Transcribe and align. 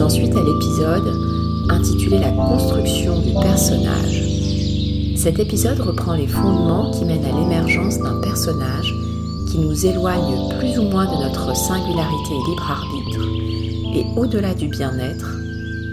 ensuite 0.00 0.34
à 0.34 0.42
l'épisode 0.42 1.08
intitulé 1.70 2.18
La 2.18 2.30
construction 2.30 3.20
du 3.20 3.32
personnage. 3.32 4.22
Cet 5.16 5.38
épisode 5.38 5.78
reprend 5.80 6.14
les 6.14 6.26
fondements 6.26 6.90
qui 6.90 7.04
mènent 7.04 7.24
à 7.24 7.38
l'émergence 7.38 7.98
d'un 7.98 8.20
personnage 8.20 8.92
qui 9.50 9.58
nous 9.58 9.86
éloigne 9.86 10.58
plus 10.58 10.78
ou 10.78 10.82
moins 10.82 11.04
de 11.04 11.22
notre 11.22 11.54
singularité 11.56 12.34
libre 12.48 12.70
arbitre 12.70 13.20
et 13.94 14.04
au-delà 14.18 14.54
du 14.54 14.68
bien-être, 14.68 15.36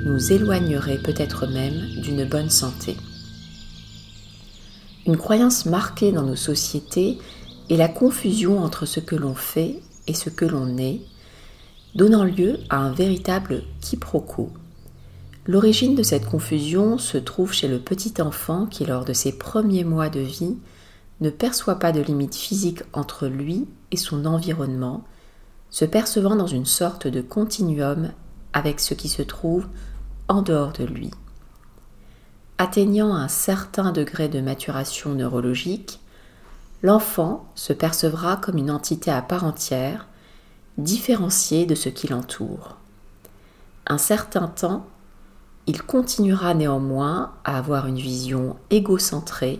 nous 0.06 0.34
éloignerait 0.34 0.98
peut-être 0.98 1.46
même 1.46 2.02
d'une 2.02 2.26
bonne 2.26 2.50
santé. 2.50 2.98
Une 5.06 5.18
croyance 5.18 5.66
marquée 5.66 6.12
dans 6.12 6.24
nos 6.24 6.36
sociétés 6.36 7.20
est 7.70 7.78
la 7.78 7.88
confusion 7.88 8.64
entre 8.64 8.86
ce 8.86 9.00
que 9.00 9.16
l'on 9.16 9.36
fait 9.36 9.80
et 10.08 10.14
ce 10.16 10.30
que 10.30 10.46
l'on 10.46 10.78
est, 10.78 11.02
donnant 11.96 12.24
lieu 12.24 12.60
à 12.70 12.78
un 12.78 12.92
véritable 12.92 13.64
quiproquo. 13.82 14.52
L'origine 15.46 15.96
de 15.96 16.04
cette 16.04 16.26
confusion 16.26 16.98
se 16.98 17.18
trouve 17.18 17.54
chez 17.54 17.68
le 17.68 17.80
petit 17.80 18.22
enfant 18.22 18.66
qui, 18.66 18.86
lors 18.86 19.06
de 19.06 19.14
ses 19.14 19.38
premiers 19.38 19.84
mois 19.84 20.10
de 20.10 20.20
vie, 20.20 20.58
ne 21.20 21.30
perçoit 21.30 21.80
pas 21.80 21.92
de 21.92 22.02
limite 22.02 22.36
physique 22.36 22.84
entre 22.94 23.28
lui 23.28 23.68
et 23.92 23.98
son 23.98 24.26
environnement, 24.26 25.04
se 25.70 25.86
percevant 25.86 26.36
dans 26.36 26.48
une 26.48 26.66
sorte 26.66 27.08
de 27.08 27.22
continuum 27.22 28.12
avec 28.54 28.80
ce 28.80 28.94
qui 28.94 29.10
se 29.10 29.22
trouve 29.22 29.68
en 30.28 30.42
dehors 30.42 30.74
de 30.74 30.84
lui. 30.84 31.12
Atteignant 32.58 33.16
un 33.16 33.28
certain 33.28 33.92
degré 33.92 34.30
de 34.30 34.40
maturation 34.40 35.14
neurologique, 35.14 36.00
l'enfant 36.84 37.50
se 37.56 37.74
percevra 37.74 38.38
comme 38.38 38.58
une 38.58 38.70
entité 38.70 39.10
à 39.10 39.22
part 39.22 39.46
entière, 39.46 40.08
différenciée 40.78 41.66
de 41.66 41.76
ce 41.76 41.90
qui 41.90 42.08
l'entoure. 42.08 42.78
Un 43.88 43.98
certain 43.98 44.48
temps, 44.48 44.86
il 45.68 45.84
continuera 45.84 46.54
néanmoins 46.54 47.34
à 47.44 47.58
avoir 47.58 47.88
une 47.88 48.00
vision 48.00 48.56
égocentrée, 48.70 49.60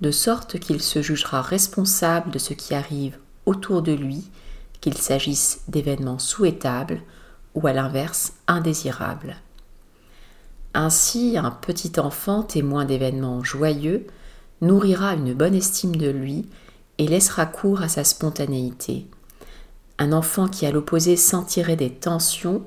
de 0.00 0.10
sorte 0.10 0.58
qu'il 0.58 0.80
se 0.80 1.02
jugera 1.02 1.42
responsable 1.42 2.30
de 2.30 2.38
ce 2.38 2.54
qui 2.54 2.74
arrive 2.74 3.18
autour 3.46 3.82
de 3.82 3.92
lui, 3.92 4.30
qu'il 4.80 4.96
s'agisse 4.96 5.62
d'événements 5.68 6.18
souhaitables 6.18 7.02
ou 7.54 7.66
à 7.66 7.72
l'inverse 7.72 8.32
indésirables. 8.46 9.36
Ainsi, 10.72 11.36
un 11.36 11.50
petit 11.50 11.98
enfant 11.98 12.42
témoin 12.42 12.84
d'événements 12.84 13.42
joyeux 13.42 14.06
nourrira 14.60 15.14
une 15.14 15.34
bonne 15.34 15.54
estime 15.54 15.96
de 15.96 16.08
lui 16.08 16.48
et 16.98 17.08
laissera 17.08 17.46
cours 17.46 17.82
à 17.82 17.88
sa 17.88 18.04
spontanéité. 18.04 19.06
Un 20.00 20.12
enfant 20.12 20.48
qui 20.48 20.64
à 20.64 20.72
l'opposé 20.72 21.14
sentirait 21.14 21.76
des 21.76 21.92
tensions 21.92 22.64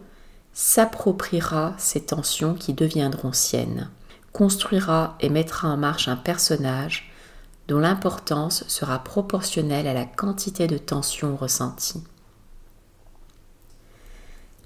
s'appropriera 0.53 1.73
ces 1.79 2.05
tensions 2.05 2.53
qui 2.53 2.73
deviendront 2.73 3.33
siennes, 3.33 3.89
construira 4.31 5.17
et 5.19 5.29
mettra 5.29 5.67
en 5.67 5.75
marche 5.75 6.07
un 6.07 6.15
personnage 6.15 7.11
dont 7.67 7.79
l'importance 7.79 8.63
sera 8.67 9.03
proportionnelle 9.03 9.87
à 9.87 9.95
la 9.95 10.05
quantité 10.05 10.67
de 10.67 10.77
tensions 10.77 11.35
ressenties. 11.35 12.03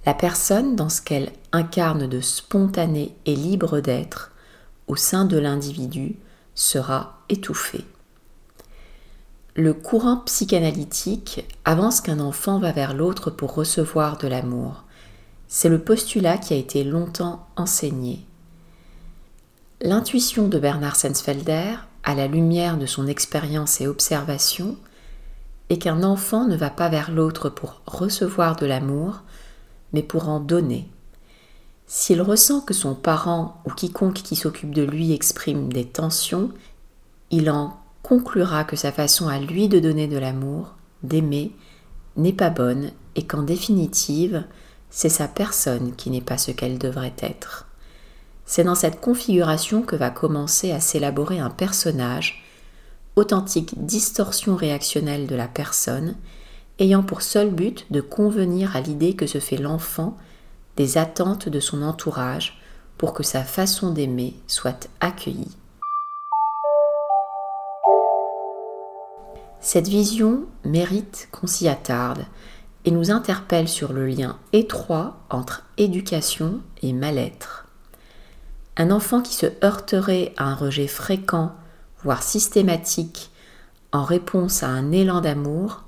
La 0.05 0.13
personne, 0.13 0.75
dans 0.75 0.89
ce 0.89 1.01
qu'elle 1.01 1.31
incarne 1.53 2.07
de 2.07 2.19
spontané 2.19 3.15
et 3.25 3.35
libre 3.35 3.79
d'être 3.79 4.33
au 4.87 4.97
sein 4.97 5.23
de 5.23 5.37
l'individu, 5.37 6.17
sera 6.53 7.21
étouffée. 7.29 7.85
Le 9.59 9.73
courant 9.73 10.17
psychanalytique 10.17 11.43
avance 11.65 11.99
qu'un 11.99 12.19
enfant 12.19 12.59
va 12.59 12.71
vers 12.71 12.93
l'autre 12.93 13.31
pour 13.31 13.55
recevoir 13.55 14.19
de 14.19 14.27
l'amour. 14.27 14.83
C'est 15.47 15.67
le 15.67 15.79
postulat 15.79 16.37
qui 16.37 16.53
a 16.53 16.57
été 16.57 16.83
longtemps 16.83 17.47
enseigné. 17.55 18.23
L'intuition 19.81 20.47
de 20.47 20.59
Bernard 20.59 20.95
Sensfelder, 20.95 21.73
à 22.03 22.13
la 22.13 22.27
lumière 22.27 22.77
de 22.77 22.85
son 22.85 23.07
expérience 23.07 23.81
et 23.81 23.87
observation, 23.87 24.77
est 25.71 25.79
qu'un 25.79 26.03
enfant 26.03 26.45
ne 26.45 26.55
va 26.55 26.69
pas 26.69 26.89
vers 26.89 27.09
l'autre 27.09 27.49
pour 27.49 27.81
recevoir 27.87 28.57
de 28.57 28.67
l'amour, 28.67 29.23
mais 29.91 30.03
pour 30.03 30.29
en 30.29 30.39
donner. 30.39 30.87
S'il 31.87 32.21
ressent 32.21 32.61
que 32.61 32.75
son 32.75 32.93
parent 32.93 33.59
ou 33.65 33.71
quiconque 33.71 34.21
qui 34.21 34.35
s'occupe 34.35 34.75
de 34.75 34.83
lui 34.83 35.13
exprime 35.13 35.73
des 35.73 35.85
tensions, 35.85 36.51
il 37.31 37.49
en 37.49 37.75
conclura 38.07 38.63
que 38.63 38.77
sa 38.77 38.93
façon 38.93 39.27
à 39.27 39.37
lui 39.37 39.67
de 39.67 39.79
donner 39.79 40.07
de 40.07 40.17
l'amour, 40.17 40.75
d'aimer, 41.03 41.51
n'est 42.15 42.31
pas 42.31 42.49
bonne 42.49 42.91
et 43.17 43.27
qu'en 43.27 43.43
définitive, 43.43 44.45
c'est 44.89 45.09
sa 45.09 45.27
personne 45.27 45.93
qui 45.93 46.09
n'est 46.09 46.21
pas 46.21 46.37
ce 46.37 46.51
qu'elle 46.51 46.77
devrait 46.77 47.15
être. 47.19 47.67
C'est 48.45 48.63
dans 48.63 48.75
cette 48.75 49.01
configuration 49.01 49.81
que 49.81 49.97
va 49.97 50.09
commencer 50.09 50.71
à 50.71 50.79
s'élaborer 50.79 51.39
un 51.39 51.49
personnage, 51.49 52.45
authentique 53.17 53.85
distorsion 53.85 54.55
réactionnelle 54.55 55.27
de 55.27 55.35
la 55.35 55.49
personne, 55.49 56.15
ayant 56.79 57.03
pour 57.03 57.21
seul 57.21 57.49
but 57.49 57.91
de 57.91 57.99
convenir 57.99 58.73
à 58.77 58.79
l'idée 58.79 59.17
que 59.17 59.27
se 59.27 59.39
fait 59.39 59.57
l'enfant 59.57 60.15
des 60.77 60.97
attentes 60.97 61.49
de 61.49 61.59
son 61.59 61.81
entourage 61.81 62.61
pour 62.97 63.13
que 63.13 63.23
sa 63.23 63.43
façon 63.43 63.91
d'aimer 63.91 64.33
soit 64.47 64.87
accueillie. 65.01 65.57
Cette 69.59 69.87
vision 69.87 70.45
mérite 70.63 71.29
qu'on 71.31 71.47
s'y 71.47 71.67
attarde 71.67 72.25
et 72.85 72.91
nous 72.91 73.11
interpelle 73.11 73.67
sur 73.67 73.91
le 73.91 74.07
lien 74.07 74.37
étroit 74.53 75.17
entre 75.29 75.65
éducation 75.77 76.61
et 76.81 76.93
mal-être. 76.93 77.65
Un 78.77 78.91
enfant 78.91 79.21
qui 79.21 79.33
se 79.33 79.47
heurterait 79.63 80.33
à 80.37 80.45
un 80.45 80.55
rejet 80.55 80.87
fréquent, 80.87 81.53
voire 82.03 82.23
systématique, 82.23 83.31
en 83.91 84.03
réponse 84.03 84.63
à 84.63 84.67
un 84.67 84.91
élan 84.91 85.21
d'amour, 85.21 85.83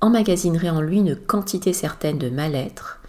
emmagasinerait 0.00 0.70
en 0.70 0.80
lui 0.80 0.98
une 0.98 1.16
quantité 1.16 1.72
certaine 1.72 2.18
de 2.18 2.28
mal-être, 2.28 3.00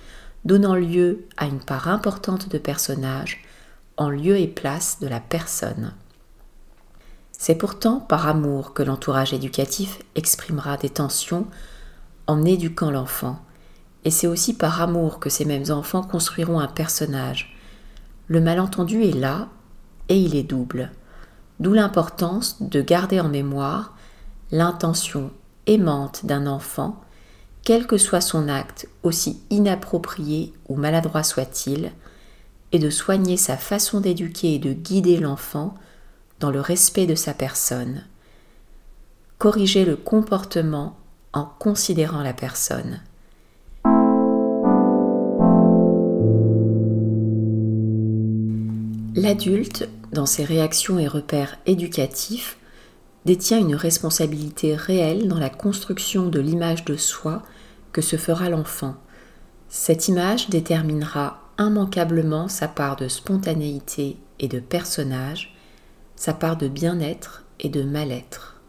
donnant 0.46 0.76
lieu 0.76 1.26
à 1.36 1.48
une 1.48 1.60
part 1.60 1.90
importante 1.90 2.50
de 2.50 2.58
personnages 2.58 3.44
en 3.98 4.10
lieu 4.10 4.38
et 4.38 4.48
place 4.48 5.00
de 5.02 5.08
la 5.08 5.20
personne. 5.20 5.94
C'est 7.38 7.56
pourtant 7.56 8.00
par 8.00 8.28
amour 8.28 8.74
que 8.74 8.82
l'entourage 8.82 9.34
éducatif 9.34 10.00
exprimera 10.16 10.76
des 10.78 10.90
tensions 10.90 11.46
en 12.26 12.44
éduquant 12.44 12.90
l'enfant, 12.90 13.40
et 14.06 14.12
c'est 14.12 14.28
aussi 14.28 14.54
par 14.56 14.82
amour 14.82 15.20
que 15.20 15.30
ces 15.30 15.46
mêmes 15.46 15.70
enfants 15.70 16.02
construiront 16.02 16.60
un 16.60 16.68
personnage. 16.68 17.56
Le 18.28 18.42
malentendu 18.42 19.04
est 19.04 19.16
là, 19.16 19.50
et 20.10 20.20
il 20.20 20.36
est 20.36 20.44
double, 20.44 20.92
d'où 21.60 21.74
l'importance 21.74 22.62
de 22.62 22.82
garder 22.82 23.20
en 23.20 23.30
mémoire 23.30 23.96
l'intention 24.52 25.32
aimante 25.68 26.26
d'un 26.26 26.48
enfant, 26.48 27.02
quel 27.64 27.86
que 27.86 27.98
soit 27.98 28.22
son 28.22 28.48
acte, 28.48 28.88
aussi 29.04 29.42
inapproprié 29.50 30.54
ou 30.70 30.76
maladroit 30.76 31.24
soit-il, 31.24 31.92
et 32.72 32.80
de 32.80 32.90
soigner 32.90 33.38
sa 33.38 33.58
façon 33.58 34.00
d'éduquer 34.02 34.56
et 34.56 34.60
de 34.60 34.74
guider 34.74 35.18
l'enfant 35.18 35.76
dans 36.40 36.52
le 36.52 36.62
respect 36.62 37.06
de 37.06 37.16
sa 37.16 37.34
personne. 37.34 38.04
Corriger 39.38 39.86
le 39.86 39.96
comportement 39.96 40.98
en 41.34 41.46
considérant 41.60 42.22
la 42.22 42.34
personne. 42.34 43.02
L'adulte, 49.16 49.90
dans 50.14 50.28
ses 50.28 50.44
réactions 50.44 51.00
et 51.00 51.08
repères 51.08 51.58
éducatifs, 51.66 52.58
détient 53.26 53.60
une 53.60 53.76
responsabilité 53.76 54.76
réelle 54.76 55.28
dans 55.28 55.40
la 55.40 55.50
construction 55.50 56.30
de 56.30 56.40
l'image 56.40 56.86
de 56.86 56.96
soi 56.96 57.42
que 57.92 58.02
se 58.02 58.16
fera 58.16 58.50
l'enfant. 58.50 58.96
Cette 59.70 60.08
image 60.08 60.50
déterminera 60.50 61.42
immanquablement 61.60 62.48
sa 62.48 62.68
part 62.68 62.96
de 62.96 63.08
spontanéité 63.08 64.18
et 64.40 64.48
de 64.48 64.60
personnage, 64.60 65.57
sa 66.18 66.34
part 66.34 66.58
de 66.58 66.68
bien-être 66.68 67.46
et 67.62 67.70
de 67.70 67.84
mal-être. 67.84 68.60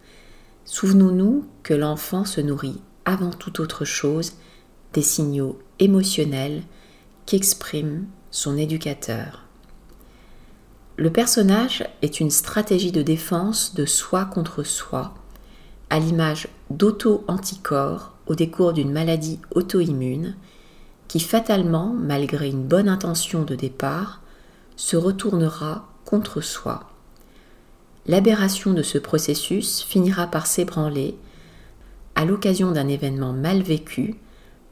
Souvenons-nous 0.65 1.49
que 1.65 1.75
l'enfant 1.75 2.25
se 2.25 2.41
nourrit 2.41 2.81
avant 3.05 3.31
toute 3.31 3.59
autre 3.59 3.85
chose 3.85 4.35
des 4.93 5.03
signaux 5.03 5.59
émotionnels 5.81 6.62
qu'exprime 7.27 8.06
son 8.31 8.56
éducateur. 8.56 9.45
Le 10.97 11.11
personnage 11.11 11.89
est 12.03 12.21
une 12.21 12.31
stratégie 12.31 12.93
de 12.93 13.03
défense 13.03 13.75
de 13.75 13.87
soi 13.87 14.25
contre 14.27 14.62
soi, 14.62 15.15
à 15.91 15.99
l'image 15.99 16.49
d'auto-anticorps 16.71 18.15
au 18.27 18.35
décours 18.35 18.73
d'une 18.75 18.93
maladie 18.93 19.41
auto-immune, 19.55 20.37
qui 21.06 21.21
fatalement, 21.21 21.95
malgré 21.95 22.50
une 22.50 22.67
bonne 22.67 22.89
intention 22.89 23.43
de 23.45 23.55
départ, 23.55 24.21
se 24.77 24.97
retournera 24.97 25.89
contre 26.05 26.43
soi. 26.43 26.98
L'aberration 28.06 28.73
de 28.73 28.83
ce 28.83 28.99
processus 28.99 29.83
finira 29.83 30.27
par 30.27 30.47
s'ébranler 30.47 31.17
à 32.15 32.25
l'occasion 32.25 32.73
d'un 32.73 32.89
événement 32.89 33.33
mal 33.33 33.62
vécu, 33.62 34.17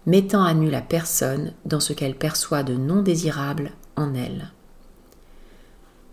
mettant 0.07 0.43
à 0.45 0.55
nu 0.55 0.71
la 0.71 0.81
personne 0.81 1.53
dans 1.65 1.81
ce 1.81 1.93
qu'elle 1.93 2.17
perçoit 2.17 2.63
de 2.63 2.75
non 2.75 3.03
désirable 3.03 3.73
en 3.97 4.15
elle. 4.15 4.53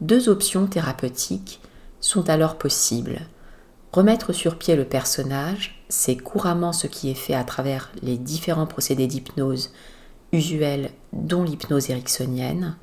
Deux 0.01 0.29
options 0.29 0.67
thérapeutiques 0.67 1.61
sont 2.01 2.29
alors 2.29 2.57
possibles. 2.57 3.21
Remettre 3.93 4.33
sur 4.33 4.57
pied 4.57 4.75
le 4.75 4.85
personnage, 4.85 5.83
c'est 5.87 6.17
couramment 6.17 6.73
ce 6.73 6.87
qui 6.87 7.09
est 7.09 7.15
fait 7.15 7.35
à 7.35 7.43
travers 7.43 7.91
les 8.01 8.17
différents 8.17 8.67
procédés 8.67 9.07
d'hypnose 9.07 9.71
usuels, 10.33 10.89
dont 11.13 11.43
l'hypnose 11.43 11.89
ericksonienne, 11.89 12.75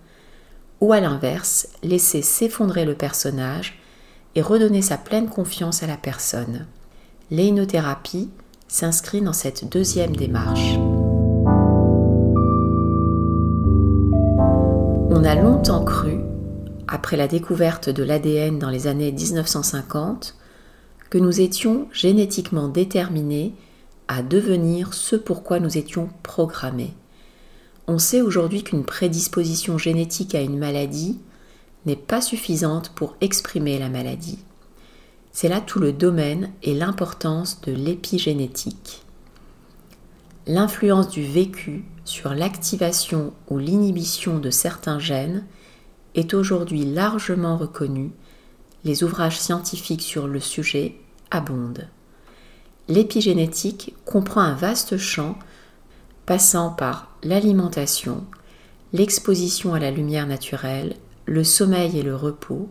ou 0.80 0.92
à 0.92 1.00
l'inverse, 1.00 1.68
laisser 1.82 2.22
s'effondrer 2.22 2.84
le 2.84 2.94
personnage 2.94 3.79
et 4.34 4.42
redonner 4.42 4.82
sa 4.82 4.96
pleine 4.96 5.28
confiance 5.28 5.82
à 5.82 5.86
la 5.86 5.96
personne. 5.96 6.66
L'énothérapie 7.30 8.30
s'inscrit 8.68 9.20
dans 9.20 9.32
cette 9.32 9.68
deuxième 9.68 10.14
démarche. 10.14 10.76
On 15.12 15.24
a 15.24 15.34
longtemps 15.34 15.84
cru, 15.84 16.20
après 16.86 17.16
la 17.16 17.28
découverte 17.28 17.90
de 17.90 18.02
l'ADN 18.02 18.58
dans 18.58 18.70
les 18.70 18.86
années 18.86 19.12
1950, 19.12 20.36
que 21.10 21.18
nous 21.18 21.40
étions 21.40 21.88
génétiquement 21.92 22.68
déterminés 22.68 23.54
à 24.08 24.22
devenir 24.22 24.94
ce 24.94 25.16
pourquoi 25.16 25.60
nous 25.60 25.76
étions 25.76 26.08
programmés. 26.22 26.94
On 27.88 27.98
sait 27.98 28.20
aujourd'hui 28.20 28.62
qu'une 28.62 28.84
prédisposition 28.84 29.78
génétique 29.78 30.34
à 30.36 30.40
une 30.40 30.58
maladie 30.58 31.18
n'est 31.86 31.96
pas 31.96 32.20
suffisante 32.20 32.90
pour 32.90 33.16
exprimer 33.20 33.78
la 33.78 33.88
maladie. 33.88 34.38
C'est 35.32 35.48
là 35.48 35.60
tout 35.60 35.78
le 35.78 35.92
domaine 35.92 36.50
et 36.62 36.74
l'importance 36.74 37.60
de 37.62 37.72
l'épigénétique. 37.72 39.02
L'influence 40.46 41.08
du 41.08 41.22
vécu 41.22 41.84
sur 42.04 42.34
l'activation 42.34 43.32
ou 43.48 43.58
l'inhibition 43.58 44.38
de 44.38 44.50
certains 44.50 44.98
gènes 44.98 45.44
est 46.14 46.34
aujourd'hui 46.34 46.84
largement 46.84 47.56
reconnue. 47.56 48.10
Les 48.84 49.04
ouvrages 49.04 49.38
scientifiques 49.38 50.02
sur 50.02 50.26
le 50.26 50.40
sujet 50.40 50.96
abondent. 51.30 51.88
L'épigénétique 52.88 53.94
comprend 54.04 54.40
un 54.40 54.54
vaste 54.54 54.96
champ 54.96 55.38
passant 56.26 56.70
par 56.70 57.10
l'alimentation, 57.22 58.24
l'exposition 58.92 59.74
à 59.74 59.78
la 59.78 59.92
lumière 59.92 60.26
naturelle, 60.26 60.96
le 61.30 61.44
sommeil 61.44 61.96
et 61.96 62.02
le 62.02 62.16
repos, 62.16 62.68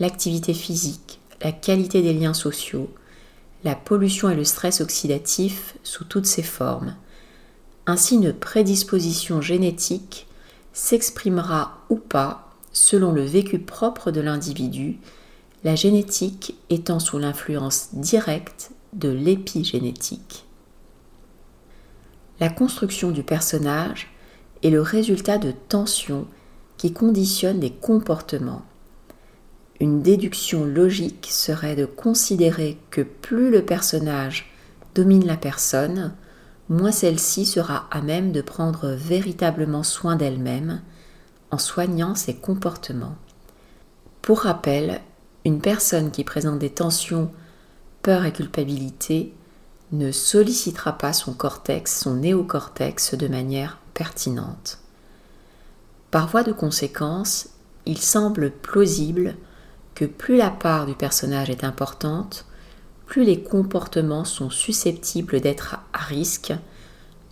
l'activité 0.00 0.52
physique, 0.52 1.18
la 1.42 1.50
qualité 1.50 2.02
des 2.02 2.12
liens 2.12 2.34
sociaux, 2.34 2.90
la 3.64 3.74
pollution 3.74 4.28
et 4.28 4.34
le 4.34 4.44
stress 4.44 4.82
oxydatif 4.82 5.78
sous 5.82 6.04
toutes 6.04 6.26
ses 6.26 6.42
formes. 6.42 6.94
Ainsi, 7.86 8.16
une 8.16 8.34
prédisposition 8.34 9.40
génétique 9.40 10.26
s'exprimera 10.74 11.78
ou 11.88 11.96
pas 11.96 12.50
selon 12.70 13.12
le 13.12 13.22
vécu 13.22 13.58
propre 13.58 14.10
de 14.10 14.20
l'individu, 14.20 14.98
la 15.64 15.74
génétique 15.74 16.54
étant 16.68 16.98
sous 16.98 17.16
l'influence 17.16 17.94
directe 17.94 18.72
de 18.92 19.08
l'épigénétique. 19.08 20.44
La 22.40 22.50
construction 22.50 23.10
du 23.10 23.22
personnage 23.22 24.12
est 24.62 24.68
le 24.68 24.82
résultat 24.82 25.38
de 25.38 25.54
tensions 25.70 26.26
qui 26.76 26.92
conditionnent 26.92 27.60
des 27.60 27.72
comportements. 27.72 28.62
Une 29.80 30.02
déduction 30.02 30.64
logique 30.64 31.28
serait 31.30 31.76
de 31.76 31.84
considérer 31.84 32.78
que 32.90 33.02
plus 33.02 33.50
le 33.50 33.62
personnage 33.62 34.50
domine 34.94 35.26
la 35.26 35.36
personne, 35.36 36.14
moins 36.68 36.92
celle-ci 36.92 37.44
sera 37.44 37.86
à 37.90 38.00
même 38.00 38.32
de 38.32 38.40
prendre 38.40 38.88
véritablement 38.88 39.82
soin 39.82 40.16
d'elle-même 40.16 40.80
en 41.50 41.58
soignant 41.58 42.14
ses 42.14 42.34
comportements. 42.34 43.16
Pour 44.22 44.40
rappel, 44.40 45.00
une 45.44 45.60
personne 45.60 46.10
qui 46.10 46.24
présente 46.24 46.58
des 46.58 46.70
tensions, 46.70 47.30
peur 48.02 48.24
et 48.24 48.32
culpabilité 48.32 49.32
ne 49.92 50.10
sollicitera 50.10 50.98
pas 50.98 51.12
son 51.12 51.32
cortex, 51.32 52.00
son 52.00 52.14
néocortex 52.16 53.14
de 53.14 53.28
manière 53.28 53.78
pertinente. 53.94 54.80
Par 56.10 56.28
voie 56.28 56.42
de 56.42 56.52
conséquence, 56.52 57.50
il 57.84 57.98
semble 57.98 58.50
plausible 58.50 59.36
que 59.94 60.04
plus 60.04 60.36
la 60.36 60.50
part 60.50 60.86
du 60.86 60.94
personnage 60.94 61.50
est 61.50 61.64
importante, 61.64 62.46
plus 63.06 63.24
les 63.24 63.42
comportements 63.42 64.24
sont 64.24 64.50
susceptibles 64.50 65.40
d'être 65.40 65.78
à 65.92 65.98
risque, 65.98 66.52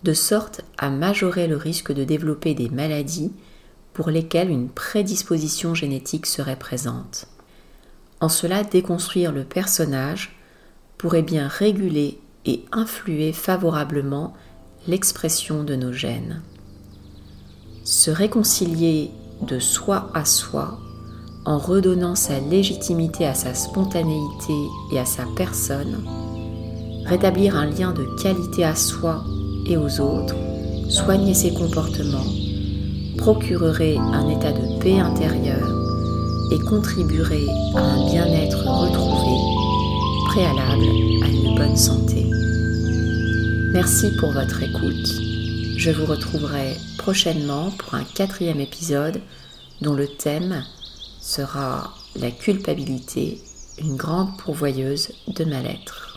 de 0.03 0.13
sorte 0.13 0.61
à 0.77 0.89
majorer 0.89 1.47
le 1.47 1.57
risque 1.57 1.91
de 1.91 2.03
développer 2.03 2.53
des 2.53 2.69
maladies 2.69 3.33
pour 3.93 4.09
lesquelles 4.09 4.49
une 4.49 4.69
prédisposition 4.69 5.73
génétique 5.73 6.25
serait 6.25 6.59
présente. 6.59 7.27
En 8.19 8.29
cela, 8.29 8.63
déconstruire 8.63 9.31
le 9.31 9.43
personnage 9.43 10.37
pourrait 10.97 11.21
bien 11.21 11.47
réguler 11.47 12.19
et 12.45 12.63
influer 12.71 13.33
favorablement 13.33 14.33
l'expression 14.87 15.63
de 15.63 15.75
nos 15.75 15.91
gènes. 15.91 16.41
Se 17.85 18.09
réconcilier 18.09 19.11
de 19.47 19.59
soi 19.59 20.09
à 20.15 20.25
soi 20.25 20.79
en 21.45 21.59
redonnant 21.59 22.15
sa 22.15 22.39
légitimité 22.39 23.27
à 23.27 23.35
sa 23.35 23.53
spontanéité 23.53 24.55
et 24.91 24.97
à 24.97 25.05
sa 25.05 25.25
personne, 25.35 26.03
rétablir 27.05 27.55
un 27.55 27.67
lien 27.67 27.91
de 27.91 28.03
qualité 28.23 28.63
à 28.63 28.73
soi 28.73 29.23
et 29.67 29.77
aux 29.77 30.01
autres, 30.01 30.35
soigner 30.89 31.35
ses 31.35 31.53
comportements, 31.53 32.25
procurerait 33.19 33.97
un 33.97 34.29
état 34.29 34.51
de 34.51 34.81
paix 34.81 34.97
intérieure 34.97 35.69
et 36.53 36.59
contribuerait 36.67 37.45
à 37.75 37.81
un 37.81 38.09
bien-être 38.09 38.65
retrouvé, 38.65 40.25
préalable 40.25 40.87
à 41.23 41.27
une 41.27 41.55
bonne 41.55 41.77
santé. 41.77 42.25
Merci 43.73 44.07
pour 44.19 44.31
votre 44.31 44.63
écoute. 44.63 45.34
Je 45.77 45.91
vous 45.91 46.05
retrouverai 46.05 46.77
prochainement 46.97 47.69
pour 47.71 47.95
un 47.95 48.03
quatrième 48.03 48.59
épisode 48.59 49.21
dont 49.81 49.93
le 49.93 50.07
thème 50.07 50.63
sera 51.19 51.93
la 52.15 52.31
culpabilité, 52.31 53.41
une 53.77 53.97
grande 53.97 54.37
pourvoyeuse 54.37 55.11
de 55.27 55.43
mal-être. 55.43 56.14